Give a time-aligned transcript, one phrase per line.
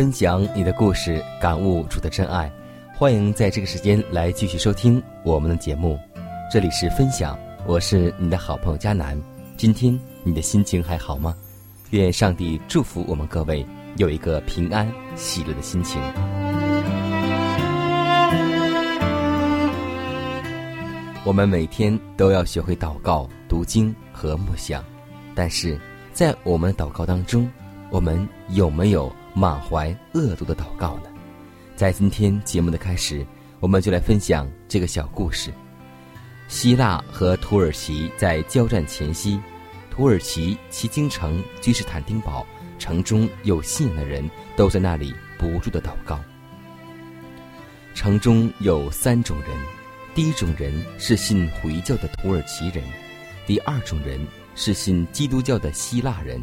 [0.00, 2.50] 分享你的故事，感悟主的真爱。
[2.96, 6.00] 欢迎在这个时间来继续收听我们的节目，
[6.50, 9.20] 这里是分享，我是你的好朋友佳楠。
[9.58, 11.36] 今天你的心情还好吗？
[11.90, 13.62] 愿上帝祝福我们各位
[13.98, 16.00] 有一个平安喜乐的心情。
[21.24, 24.82] 我们每天都要学会祷告、读经和默想，
[25.34, 25.78] 但是
[26.14, 27.46] 在我们的祷告当中，
[27.90, 31.04] 我们有没有满怀恶毒的祷告呢？
[31.76, 33.26] 在今天节目的开始，
[33.58, 35.52] 我们就来分享这个小故事。
[36.48, 39.40] 希腊和土耳其在交战前夕，
[39.90, 42.44] 土耳其其京城君士坦丁堡
[42.78, 46.18] 城中有信仰的人都在那里不住的祷告。
[47.94, 49.50] 城中有三种人，
[50.14, 52.82] 第一种人是信回教的土耳其人，
[53.46, 54.20] 第二种人
[54.54, 56.40] 是信基督教的希腊人，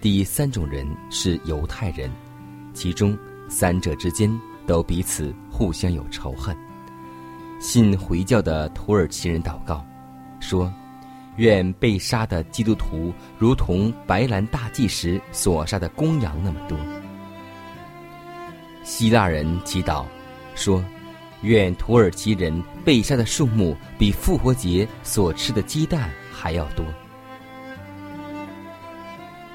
[0.00, 2.10] 第三种人是犹太人，
[2.72, 3.16] 其中
[3.48, 4.30] 三者之间。
[4.64, 6.56] 都彼此互相有仇恨。
[7.60, 9.84] 信回教的土耳其人祷告，
[10.40, 10.72] 说
[11.36, 16.78] ：“愿被杀的基督徒如同白兰大祭时所杀的公羊那么多。”
[18.82, 20.04] 希腊人祈祷，
[20.54, 20.80] 说
[21.42, 26.84] ：“愿土耳其人被杀的数目比复活节所吃的鸡蛋还要多。”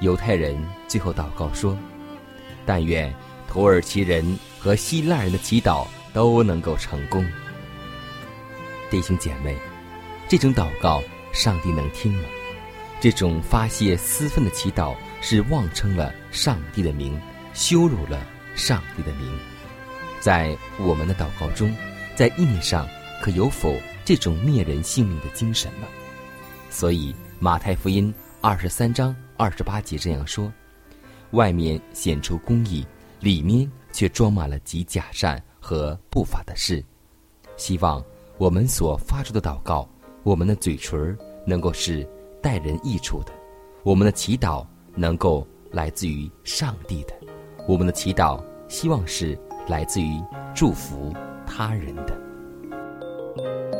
[0.00, 0.56] 犹太人
[0.86, 1.76] 最后祷告说
[2.68, 3.12] ：“但愿
[3.50, 7.24] 土耳其人。”和希腊人的祈祷都能够成功，
[8.90, 9.56] 弟兄姐妹，
[10.28, 11.00] 这种祷告
[11.32, 12.24] 上帝能听吗？
[13.00, 17.16] 这种发泄私愤的祈祷是妄称了上帝的名，
[17.54, 19.38] 羞辱了上帝的名。
[20.18, 21.72] 在我们的祷告中，
[22.16, 22.88] 在意念上
[23.22, 25.86] 可有否这种灭人性命的精神呢？
[26.68, 30.52] 所以马太福音二十三章二十八节这样说：
[31.32, 32.86] 外面显出公义，
[33.20, 33.70] 里面。
[33.90, 36.84] 却装满了极假善和不法的事。
[37.56, 38.04] 希望
[38.36, 39.88] 我们所发出的祷告，
[40.22, 42.08] 我们的嘴唇能够是
[42.40, 43.32] 待人益处的；
[43.82, 47.14] 我们的祈祷能够来自于上帝的；
[47.66, 49.36] 我们的祈祷希望是
[49.66, 50.22] 来自于
[50.54, 51.12] 祝福
[51.46, 53.77] 他人的。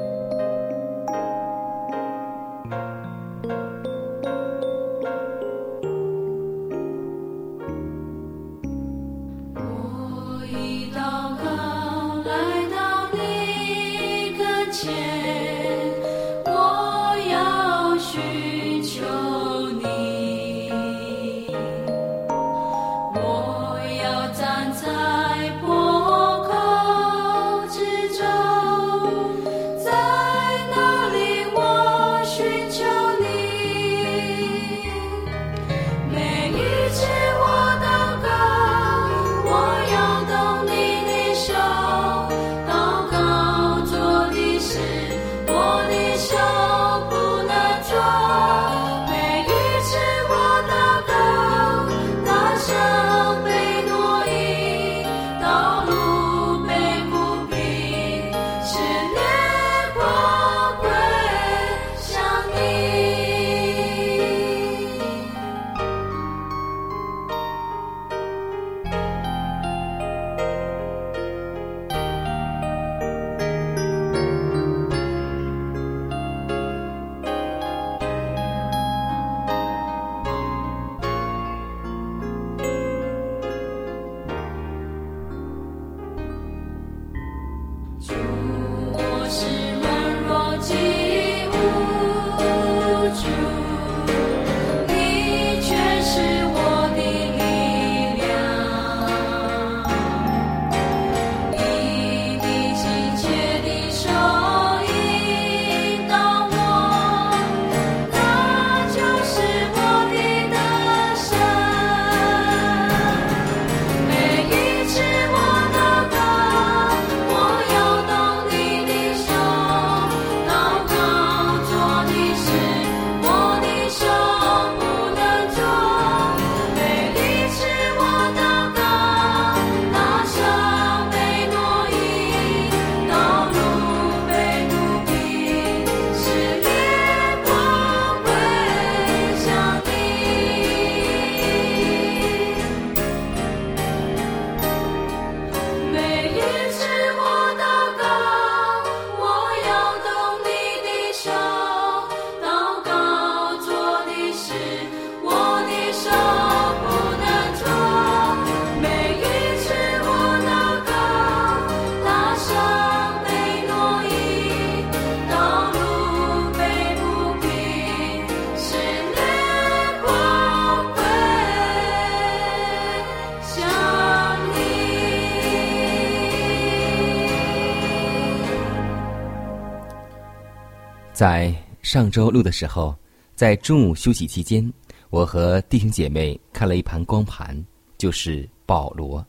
[181.19, 182.95] 在上周录的时候，
[183.35, 184.73] 在中午休息期间，
[185.11, 187.61] 我和弟兄姐妹看了一盘光盘，
[187.99, 189.27] 就是保罗。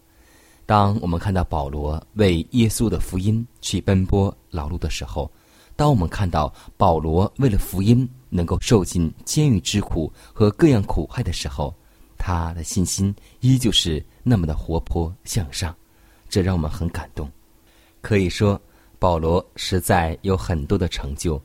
[0.68, 5.32] 当我们看到保罗为耶稣的福音去奔波劳碌的时候，
[5.76, 11.74] 当我们看到保罗为了福音能够受尽监狱之苦和各样苦害的时候，
[12.20, 15.76] 他的信心依旧是那么的活泼向上，
[16.30, 17.28] 这让我们很感动。
[18.00, 18.62] 可以说，
[19.00, 21.42] 保罗实在有很多的成就。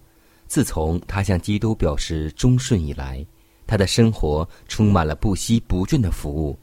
[0.54, 3.26] 自从他向基督表示忠顺以来，
[3.66, 6.56] 他的生活充满了不息不倦的服务。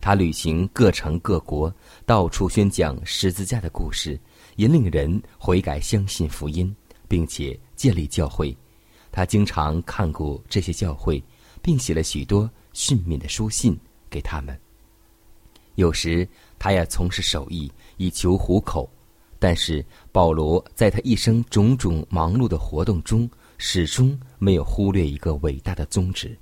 [0.00, 1.70] 他旅行各城各国，
[2.06, 4.18] 到处宣讲十字架的故事，
[4.56, 6.74] 引领人悔改相信福音，
[7.06, 8.56] 并且建立教会。
[9.12, 11.22] 他经常看顾这些教会，
[11.60, 14.58] 并写了许多训勉的书信给他们。
[15.74, 16.26] 有时
[16.58, 18.88] 他也从事手艺以求糊口。
[19.38, 23.28] 但是保罗在他一生种种忙碌的活动中，
[23.58, 26.36] 始终没有忽略一个伟大的宗旨，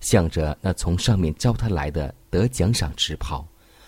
[0.00, 3.46] 向着那从上面招他来的得奖赏直跑。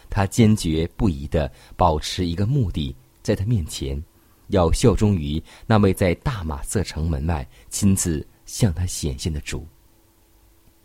[0.08, 4.02] 他坚决不移地保持一个目的，在他面前，
[4.48, 9.66] 要效忠于那位在大马色城门外亲自向他显现的主。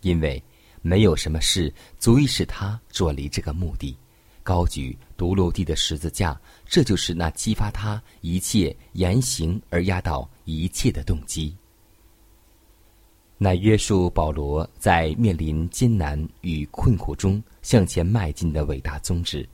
[0.02, 0.44] 因为
[0.82, 3.96] 没有什么事足以使他转离这个目的。
[4.44, 6.36] 高举独落地的十字架，
[6.66, 11.56] 这就是那激发他一切言行而压倒一切的动机。
[13.38, 19.48] 那约束保罗在面临艰难与困苦中向前迈进的伟大宗旨，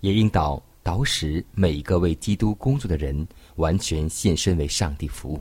[0.00, 3.24] 也应导导使每一个为基督工作的人
[3.54, 5.40] 完全献身为上帝服务。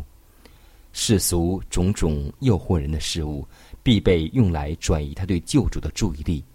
[0.92, 3.44] 世俗种种诱惑人的事物，
[3.82, 6.46] 必被用来转移他对救主的注意力，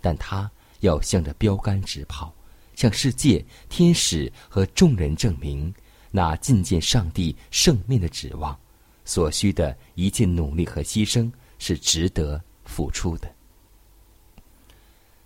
[0.00, 0.50] 但他。
[0.80, 2.34] 要向着标杆直跑，
[2.74, 5.72] 向世界、天使和众人证明
[6.10, 8.58] 那觐见上帝圣面的指望，
[9.04, 13.32] 所需的一切努力和牺牲是值得付出的。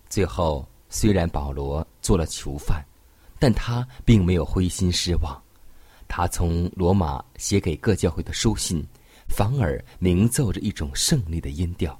[0.08, 2.84] 最后，虽然保罗做了囚犯，
[3.38, 5.42] 但他并没有灰心失望。
[6.06, 8.82] 他从罗马写给各教会的书信，
[9.28, 11.98] 反而鸣奏着一种胜利的音调。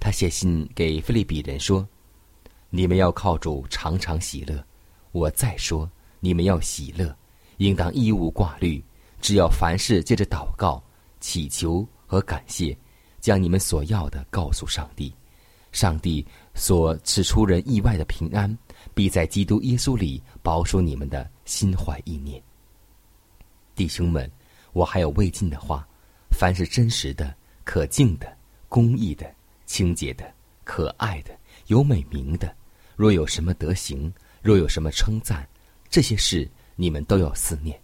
[0.00, 1.86] 他写信给菲利比人说。
[2.76, 4.62] 你们要靠主常常喜乐，
[5.12, 5.90] 我再说，
[6.20, 7.16] 你们要喜乐，
[7.56, 8.84] 应当一无挂虑，
[9.18, 10.84] 只要凡事借着祷告、
[11.18, 12.76] 祈求和感谢，
[13.18, 15.10] 将你们所要的告诉上帝。
[15.72, 16.22] 上帝
[16.54, 18.54] 所赐出人意外的平安，
[18.94, 22.42] 必在基督耶稣里保守你们的心怀意念。
[23.74, 24.30] 弟兄们，
[24.74, 25.88] 我还有未尽的话：
[26.30, 28.36] 凡是真实的、可敬的、
[28.68, 30.30] 公义的、清洁的、
[30.62, 31.34] 可爱的。
[31.68, 32.54] 有美名的，
[32.96, 34.12] 若有什么德行，
[34.42, 35.46] 若有什么称赞，
[35.88, 37.78] 这些事你们都要思念。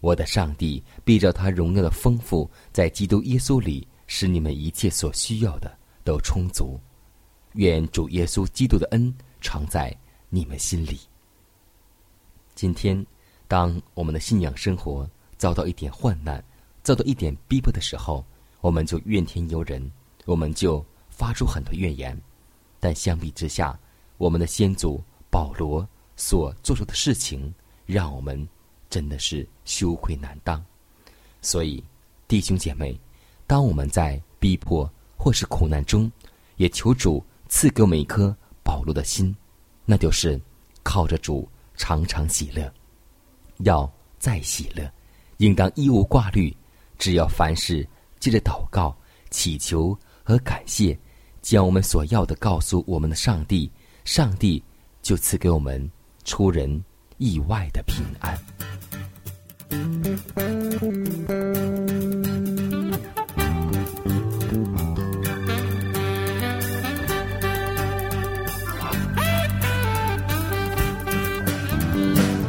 [0.00, 6.78] 我的上帝必照他荣耀的丰富，在基督耶稣里，使你们一切所需要的都充足。
[7.54, 9.96] 愿主耶稣基督的恩常在
[10.28, 11.00] 你们心里。
[12.54, 13.04] 今天，
[13.48, 16.42] 当我们的信仰生活遭到一点患难，
[16.82, 18.24] 遭到一点逼迫的时候，
[18.60, 19.90] 我们就怨天尤人，
[20.24, 22.16] 我们就发出很多怨言。
[22.78, 23.78] 但相比之下，
[24.16, 27.52] 我们的先祖保罗所做出的事情，
[27.84, 28.48] 让我们
[28.88, 30.64] 真的是羞愧难当。
[31.42, 31.82] 所以，
[32.28, 32.98] 弟兄姐妹，
[33.46, 36.10] 当我们在逼迫或是苦难中，
[36.56, 39.34] 也求主赐给我们一颗保罗的心，
[39.84, 40.40] 那就是
[40.82, 42.72] 靠着主常常喜乐，
[43.58, 44.90] 要再喜乐，
[45.38, 46.56] 应当一无挂虑，
[46.98, 47.86] 只要凡事
[48.20, 48.96] 借着祷告、
[49.30, 50.98] 祈求和感谢。
[51.42, 53.70] 将我们所要的告诉我们的上帝，
[54.04, 54.62] 上帝
[55.02, 55.90] 就赐给我们
[56.24, 56.84] 出人
[57.16, 58.38] 意外的平安。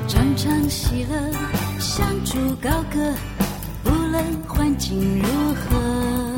[0.07, 1.31] 常常喜乐，
[1.79, 3.15] 相助高歌，
[3.85, 6.35] 无论环境如何。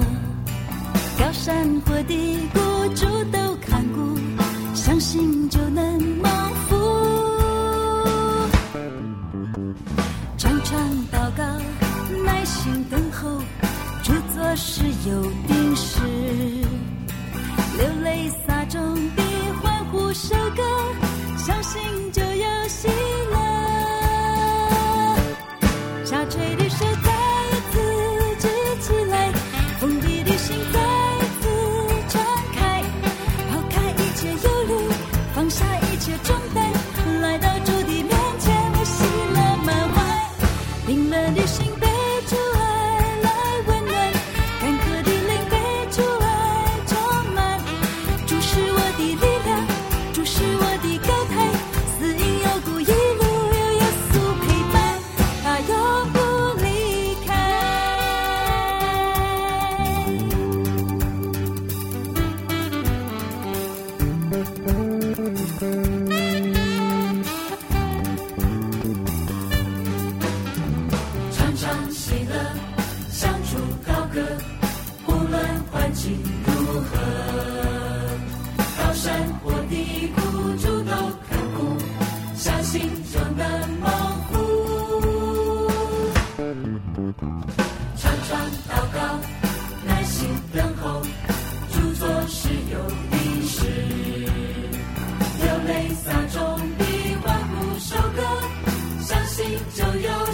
[1.20, 2.60] 高山或低谷，
[2.96, 4.16] 主都看顾，
[4.88, 6.32] 相信就能蒙
[6.70, 6.78] 福。
[10.38, 10.80] 常常
[11.12, 11.44] 祷告，
[12.24, 13.38] 耐心等候，
[14.02, 16.00] 主做事有定时。
[17.78, 19.22] 流泪撒种地，
[19.62, 20.64] 欢呼收割，
[21.38, 21.82] 相信
[22.14, 22.17] 就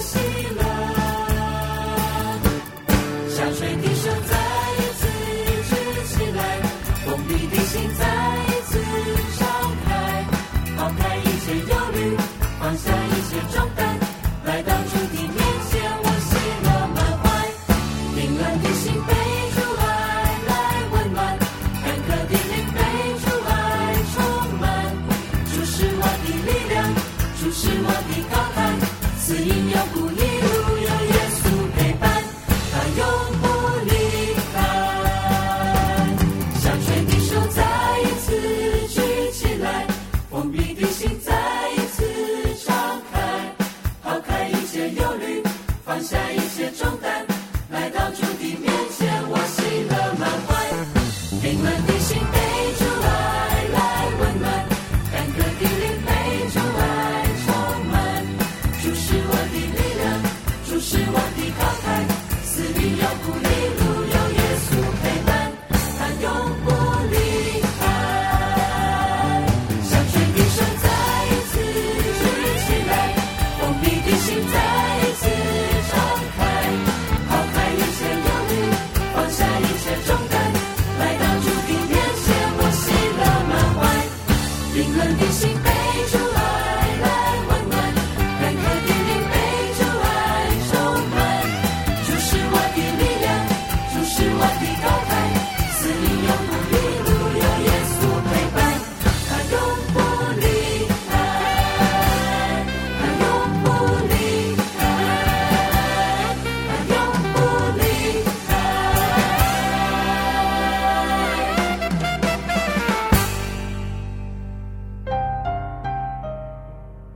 [0.03, 0.32] see.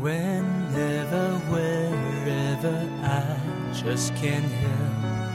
[0.00, 5.27] Whenever, wherever, I just can't help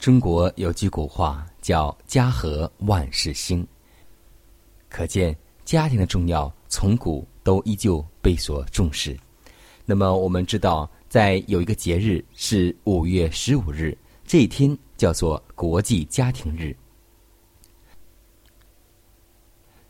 [0.00, 3.66] 中国有句古话叫“家和万事兴”，
[4.88, 9.14] 可见家庭的重要，从古都依旧被所重视。
[9.84, 16.74] 那么我们知道，在有一个节日是五月十五日，这一天叫做国际家庭日。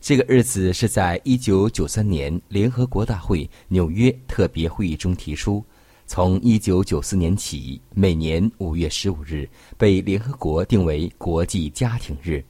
[0.00, 5.64] 这个日子是在一九九三年联合国大会纽约特别会议中提出，
[6.12, 12.44] 从一九九四年起，每年五月十五日被联合国定为国际家庭日。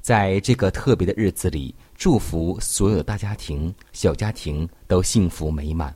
[0.00, 5.92] 在这个特别的日子里，祝福所有大家庭、小家庭都幸福美满。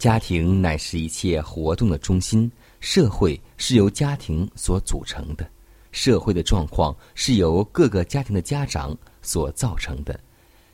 [0.00, 5.48] 家庭乃是一切活动的中心，社会是由家庭所组成的，
[5.92, 8.98] 社会的状况是由各个家庭的家长。
[9.22, 10.18] 所造成的，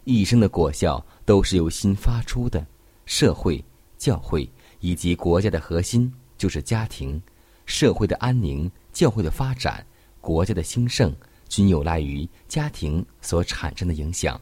[0.04, 2.66] 一生的果效都是由心发出的。
[3.04, 3.62] 社会、
[3.98, 4.48] 教会
[4.80, 7.20] 以及国家的核心就是家庭。
[7.66, 9.84] 社会的安宁、教会的发展、
[10.20, 11.14] 国家的兴盛，
[11.48, 14.40] 均有赖于家庭所产生的影响。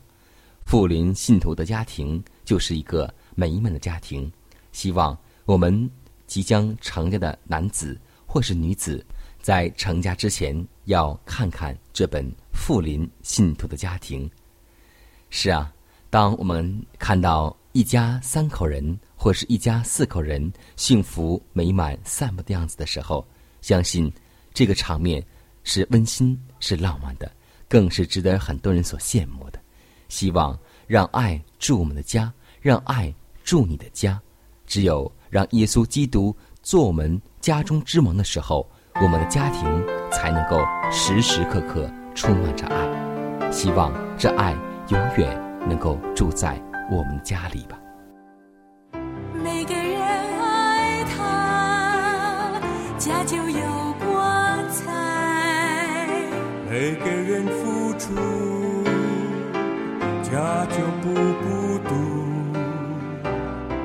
[0.65, 4.31] 富林信徒的家庭就是一个美满的家庭。
[4.71, 5.91] 希望我们
[6.27, 9.05] 即将成家的男子或是女子，
[9.43, 12.31] 在成家之前要看看这本。
[12.53, 14.29] 富林信徒的家庭，
[15.31, 15.73] 是啊，
[16.11, 23.27] 当我们看到一家三口人或是一家四口人幸福美满散步的样子的时候，
[23.61, 24.09] 相信
[24.55, 25.21] 这个场面
[25.65, 27.29] 是温馨、是浪漫的，
[27.69, 29.59] 更是值得很多人所羡慕的。
[30.09, 33.13] 希望让爱住我们的家，让爱
[33.43, 34.23] 住你的家。
[34.65, 38.65] 只有让耶稣基督做我们家中之王的时候，
[39.03, 40.57] 我们的家庭才能够
[40.93, 41.93] 时时刻刻。
[42.15, 44.53] 充满着爱，希望这爱
[44.91, 45.37] 永远
[45.69, 46.63] 能够住在
[46.93, 47.77] 我们家里吧。
[52.99, 54.85] 家就有光彩；
[56.69, 58.15] 每个人付出，
[60.23, 61.91] 家就不孤独；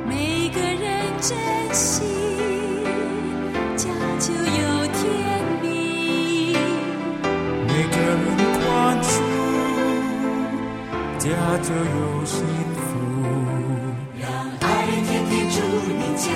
[0.08, 0.88] 每个人
[1.20, 1.38] 珍
[1.74, 2.04] 惜，
[3.76, 5.00] 家就有甜
[5.62, 6.56] 蜜。
[7.68, 8.24] 每个人
[8.60, 8.62] 宽
[9.04, 9.14] 恕。
[11.20, 11.28] 家
[11.62, 12.40] 就有幸
[12.74, 12.90] 福，
[14.20, 14.26] 让
[14.62, 14.66] 爱
[15.06, 16.32] 天天住你家，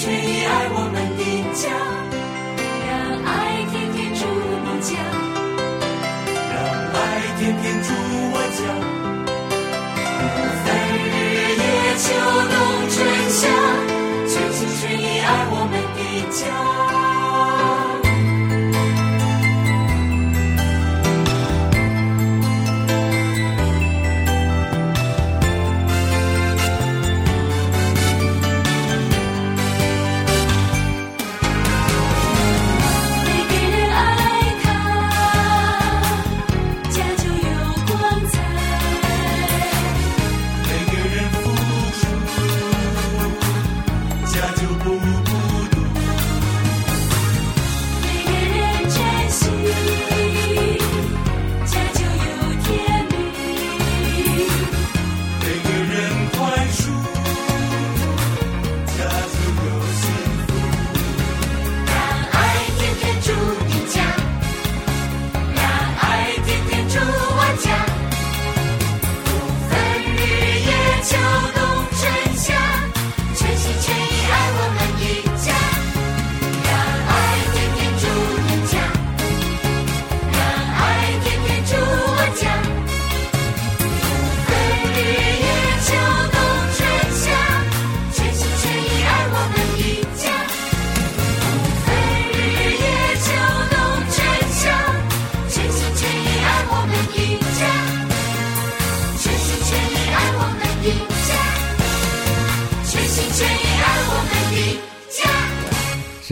[0.00, 1.62] 全心全意爱我们的家。
[2.88, 2.88] 让
[3.22, 3.28] 爱
[3.70, 4.24] 天天住
[4.64, 4.90] 你家，
[6.48, 6.56] 让
[6.94, 6.96] 爱
[7.36, 7.86] 天天住
[8.32, 8.60] 我家，
[10.64, 11.06] 在日
[11.60, 11.62] 夜
[12.00, 12.08] 秋
[12.48, 12.56] 冬
[12.88, 12.96] 春
[13.28, 13.38] 夏。
[14.26, 16.40] 全心全意爱我们的家。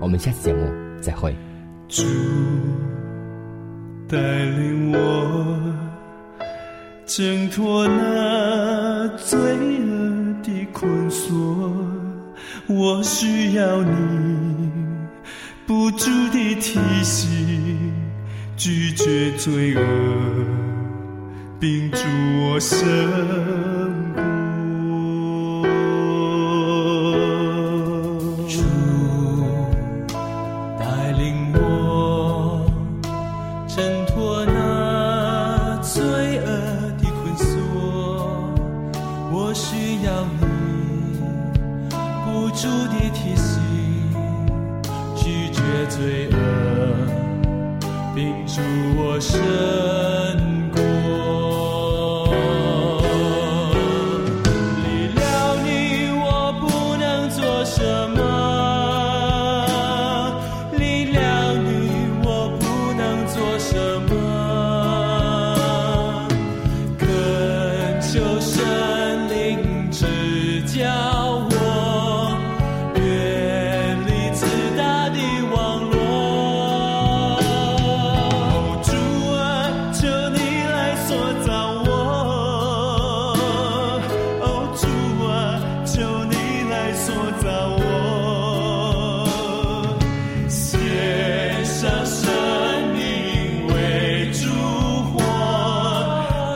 [0.00, 1.34] 我们下次节目再会。
[1.88, 2.02] 主
[4.08, 5.60] 带领我
[7.04, 11.70] 挣脱那罪恶的捆锁，
[12.66, 14.70] 我需要你
[15.66, 17.92] 不住的提醒，
[18.56, 19.82] 拒绝罪恶，
[21.60, 21.98] 并助
[22.40, 23.71] 我生。
[42.62, 43.60] 主的提醒，
[45.16, 46.36] 拒绝罪恶，
[48.14, 48.60] 屏住
[48.96, 49.36] 我生
[50.36, 50.51] 命。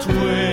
[0.08, 0.45] way.